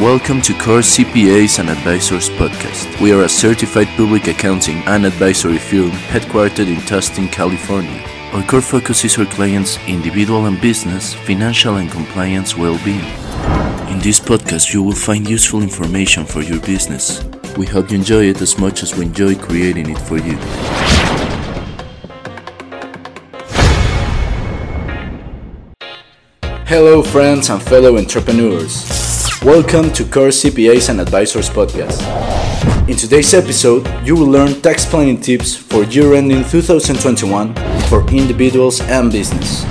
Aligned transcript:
Welcome 0.00 0.40
to 0.42 0.54
Core 0.54 0.80
CPAs 0.80 1.58
and 1.58 1.68
Advisors 1.68 2.30
podcast. 2.30 2.98
We 3.02 3.12
are 3.12 3.24
a 3.24 3.28
certified 3.28 3.88
public 3.98 4.28
accounting 4.28 4.78
and 4.86 5.04
advisory 5.04 5.58
firm 5.58 5.90
headquartered 5.90 6.68
in 6.68 6.76
Tustin, 6.76 7.30
California. 7.30 8.02
Our 8.32 8.42
core 8.44 8.62
focus 8.62 9.04
is 9.04 9.18
our 9.18 9.26
clients' 9.26 9.78
individual 9.86 10.46
and 10.46 10.58
business, 10.58 11.12
financial 11.12 11.76
and 11.76 11.90
compliance 11.90 12.56
well-being. 12.56 13.04
In 13.90 13.98
this 13.98 14.18
podcast, 14.18 14.72
you 14.72 14.82
will 14.82 14.94
find 14.94 15.28
useful 15.28 15.62
information 15.62 16.24
for 16.24 16.40
your 16.40 16.62
business. 16.62 17.22
We 17.58 17.66
hope 17.66 17.90
you 17.90 17.98
enjoy 17.98 18.24
it 18.30 18.40
as 18.40 18.58
much 18.58 18.82
as 18.82 18.96
we 18.96 19.04
enjoy 19.04 19.34
creating 19.34 19.90
it 19.90 19.98
for 19.98 20.16
you. 20.16 20.38
Hello, 26.70 27.02
friends 27.02 27.50
and 27.50 27.60
fellow 27.60 27.98
entrepreneurs. 27.98 28.86
Welcome 29.42 29.90
to 29.90 30.04
Core 30.04 30.28
CPAs 30.28 30.88
and 30.88 31.00
Advisors 31.00 31.50
podcast. 31.50 31.98
In 32.88 32.96
today's 32.96 33.34
episode, 33.34 33.90
you 34.06 34.14
will 34.14 34.28
learn 34.28 34.62
tax 34.62 34.86
planning 34.86 35.20
tips 35.20 35.56
for 35.56 35.82
year 35.82 36.14
ending 36.14 36.44
2021 36.44 37.56
for 37.88 38.08
individuals 38.12 38.80
and 38.82 39.10
business. 39.10 39.64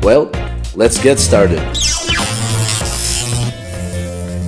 Well, 0.00 0.30
let's 0.74 0.98
get 0.98 1.18
started. 1.18 1.60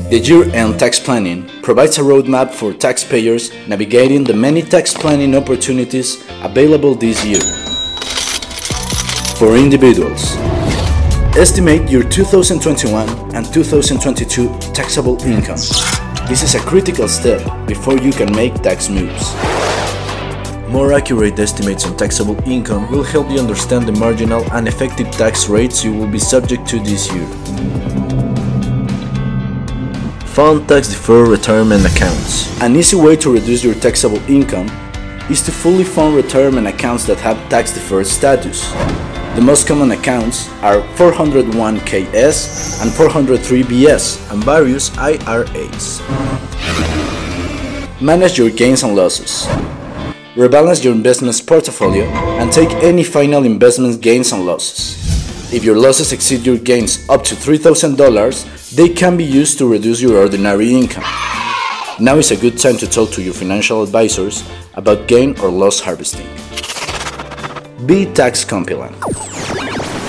The 0.08 0.22
year 0.24 0.44
end 0.54 0.80
tax 0.80 0.98
planning 0.98 1.46
provides 1.60 1.98
a 1.98 2.00
roadmap 2.00 2.54
for 2.54 2.72
taxpayers 2.72 3.52
navigating 3.68 4.24
the 4.24 4.32
many 4.32 4.62
tax 4.62 4.94
planning 4.94 5.36
opportunities 5.36 6.24
available 6.40 6.94
this 6.94 7.22
year. 7.22 7.42
For 9.36 9.58
individuals, 9.58 10.38
Estimate 11.38 11.88
your 11.88 12.02
2021 12.02 13.36
and 13.36 13.46
2022 13.54 14.58
taxable 14.74 15.22
income. 15.22 15.54
This 16.26 16.42
is 16.42 16.56
a 16.56 16.58
critical 16.58 17.06
step 17.06 17.40
before 17.64 17.96
you 17.96 18.10
can 18.10 18.34
make 18.34 18.54
tax 18.54 18.88
moves. 18.88 19.36
More 20.68 20.92
accurate 20.92 21.38
estimates 21.38 21.86
on 21.86 21.96
taxable 21.96 22.36
income 22.42 22.90
will 22.90 23.04
help 23.04 23.30
you 23.30 23.38
understand 23.38 23.86
the 23.86 23.92
marginal 23.92 24.42
and 24.52 24.66
effective 24.66 25.12
tax 25.12 25.48
rates 25.48 25.84
you 25.84 25.94
will 25.94 26.08
be 26.08 26.18
subject 26.18 26.66
to 26.70 26.80
this 26.80 27.06
year. 27.14 27.28
Fund 30.34 30.68
tax 30.68 30.88
deferred 30.88 31.28
retirement 31.28 31.86
accounts. 31.86 32.60
An 32.60 32.74
easy 32.74 32.96
way 32.96 33.14
to 33.14 33.32
reduce 33.32 33.62
your 33.62 33.74
taxable 33.74 34.18
income 34.28 34.66
is 35.30 35.40
to 35.42 35.52
fully 35.52 35.84
fund 35.84 36.16
retirement 36.16 36.66
accounts 36.66 37.06
that 37.06 37.18
have 37.18 37.36
tax 37.48 37.72
deferred 37.72 38.08
status. 38.08 38.74
The 39.38 39.44
most 39.44 39.68
common 39.68 39.92
accounts 39.92 40.48
are 40.64 40.82
401ks 40.98 42.82
and 42.82 42.90
403bs 42.90 44.32
and 44.32 44.42
various 44.42 44.90
IRAs. 44.98 46.00
Manage 48.02 48.36
your 48.36 48.50
gains 48.50 48.82
and 48.82 48.96
losses. 48.96 49.46
Rebalance 50.34 50.82
your 50.82 50.92
investments 50.92 51.40
portfolio 51.40 52.02
and 52.40 52.52
take 52.52 52.68
any 52.82 53.04
final 53.04 53.44
investment 53.44 54.02
gains 54.02 54.32
and 54.32 54.44
losses. 54.44 55.54
If 55.54 55.62
your 55.62 55.76
losses 55.76 56.12
exceed 56.12 56.44
your 56.44 56.58
gains 56.58 57.08
up 57.08 57.22
to 57.22 57.36
$3,000, 57.36 58.74
they 58.74 58.88
can 58.88 59.16
be 59.16 59.24
used 59.24 59.56
to 59.58 59.70
reduce 59.70 60.00
your 60.02 60.18
ordinary 60.18 60.74
income. 60.74 61.04
Now 62.00 62.16
is 62.16 62.32
a 62.32 62.36
good 62.36 62.58
time 62.58 62.76
to 62.78 62.88
talk 62.88 63.12
to 63.12 63.22
your 63.22 63.34
financial 63.34 63.84
advisors 63.84 64.42
about 64.74 65.06
gain 65.06 65.38
or 65.38 65.48
loss 65.48 65.78
harvesting. 65.78 66.26
Be 67.86 68.06
tax 68.06 68.44
compliant. 68.44 69.00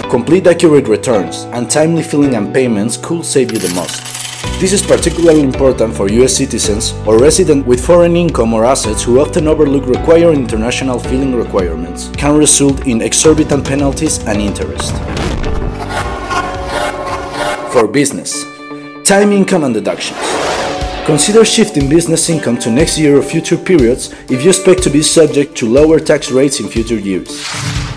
Complete 0.10 0.48
accurate 0.48 0.88
returns 0.88 1.44
and 1.54 1.70
timely 1.70 2.02
filing 2.02 2.34
and 2.34 2.52
payments 2.52 2.98
could 2.98 3.24
save 3.24 3.52
you 3.52 3.60
the 3.60 3.72
most. 3.76 4.02
This 4.60 4.74
is 4.74 4.82
particularly 4.82 5.42
important 5.42 5.94
for 5.94 6.10
US 6.10 6.38
citizens 6.38 6.94
or 7.06 7.20
residents 7.20 7.68
with 7.68 7.86
foreign 7.86 8.16
income 8.16 8.56
or 8.56 8.66
assets 8.66 9.04
who 9.04 9.20
often 9.20 9.48
overlook 9.48 9.86
required 9.86 10.34
international 10.34 10.98
filing 10.98 11.36
requirements, 11.36 12.10
can 12.18 12.36
result 12.36 12.88
in 12.88 13.04
exorbitant 13.04 13.68
penalties 13.68 14.18
and 14.26 14.42
interest. 14.42 14.92
For 17.72 17.88
business, 17.88 18.46
time 19.04 19.32
income 19.32 19.64
and 19.64 19.76
deductions. 19.76 20.18
Consider 21.10 21.44
shifting 21.44 21.90
business 21.90 22.30
income 22.30 22.60
to 22.60 22.70
next 22.70 23.00
year 23.00 23.18
or 23.18 23.24
future 23.24 23.58
periods 23.58 24.14
if 24.30 24.44
you 24.44 24.50
expect 24.50 24.84
to 24.84 24.92
be 24.92 25.02
subject 25.02 25.58
to 25.58 25.68
lower 25.68 26.00
tax 26.00 26.30
rates 26.30 26.60
in 26.60 26.68
future 26.68 27.00
years. 27.00 27.44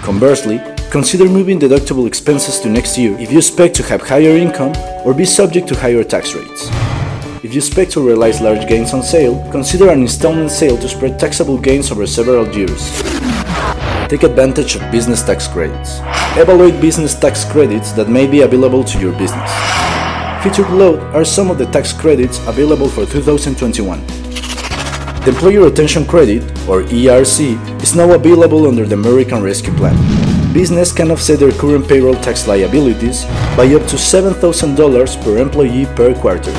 Conversely, 0.00 0.62
consider 0.90 1.26
moving 1.26 1.60
deductible 1.60 2.06
expenses 2.06 2.58
to 2.60 2.70
next 2.70 2.96
year 2.96 3.14
if 3.18 3.30
you 3.30 3.36
expect 3.36 3.74
to 3.76 3.82
have 3.82 4.00
higher 4.00 4.34
income 4.34 4.72
or 5.04 5.12
be 5.12 5.26
subject 5.26 5.68
to 5.68 5.78
higher 5.78 6.02
tax 6.02 6.32
rates. 6.34 6.70
If 7.44 7.52
you 7.52 7.58
expect 7.58 7.90
to 7.92 8.00
realize 8.00 8.40
large 8.40 8.66
gains 8.66 8.94
on 8.94 9.02
sale, 9.02 9.46
consider 9.52 9.90
an 9.90 10.00
installment 10.00 10.50
sale 10.50 10.78
to 10.78 10.88
spread 10.88 11.20
taxable 11.20 11.58
gains 11.58 11.90
over 11.92 12.06
several 12.06 12.50
years. 12.56 13.02
Take 14.08 14.22
advantage 14.22 14.76
of 14.76 14.90
business 14.90 15.22
tax 15.22 15.46
credits. 15.46 15.98
Evaluate 16.40 16.80
business 16.80 17.14
tax 17.14 17.44
credits 17.44 17.92
that 17.92 18.08
may 18.08 18.26
be 18.26 18.40
available 18.40 18.82
to 18.84 18.98
your 18.98 19.12
business. 19.18 19.81
Featured 20.42 20.66
below 20.66 20.98
are 21.12 21.24
some 21.24 21.52
of 21.52 21.58
the 21.58 21.66
tax 21.66 21.92
credits 21.92 22.44
available 22.48 22.88
for 22.88 23.06
2021. 23.06 24.04
The 25.22 25.28
Employee 25.28 25.58
Retention 25.58 26.04
Credit, 26.04 26.42
or 26.68 26.82
ERC, 26.82 27.80
is 27.80 27.94
now 27.94 28.10
available 28.10 28.66
under 28.66 28.84
the 28.84 28.96
American 28.96 29.40
Rescue 29.40 29.72
Plan. 29.74 29.94
Business 30.52 30.90
can 30.90 31.12
offset 31.12 31.38
their 31.38 31.52
current 31.52 31.86
payroll 31.86 32.16
tax 32.16 32.48
liabilities 32.48 33.24
by 33.56 33.72
up 33.72 33.86
to 33.86 33.94
$7,000 33.94 35.22
per 35.22 35.38
employee 35.38 35.86
per 35.94 36.12
quarter. 36.12 36.52